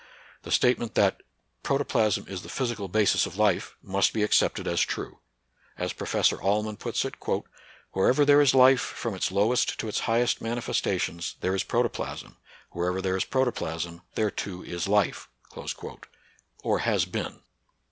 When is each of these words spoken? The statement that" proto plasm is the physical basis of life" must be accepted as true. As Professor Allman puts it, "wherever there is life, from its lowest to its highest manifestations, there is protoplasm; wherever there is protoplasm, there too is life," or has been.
The 0.41 0.49
statement 0.49 0.95
that" 0.95 1.21
proto 1.63 1.85
plasm 1.85 2.25
is 2.27 2.41
the 2.41 2.49
physical 2.49 2.87
basis 2.87 3.27
of 3.27 3.37
life" 3.37 3.75
must 3.93 4.13
be 4.13 4.23
accepted 4.23 4.67
as 4.67 4.81
true. 4.81 5.19
As 5.77 5.93
Professor 5.93 6.41
Allman 6.41 6.77
puts 6.77 7.05
it, 7.05 7.13
"wherever 7.91 8.25
there 8.25 8.41
is 8.41 8.55
life, 8.55 8.81
from 8.81 9.13
its 9.13 9.29
lowest 9.31 9.77
to 9.79 9.87
its 9.87 9.99
highest 10.09 10.41
manifestations, 10.41 11.35
there 11.41 11.53
is 11.53 11.63
protoplasm; 11.63 12.35
wherever 12.71 12.99
there 12.99 13.15
is 13.15 13.25
protoplasm, 13.25 14.01
there 14.15 14.31
too 14.31 14.63
is 14.65 14.87
life," 14.87 15.29
or 16.63 16.79
has 16.79 17.05
been. 17.05 17.39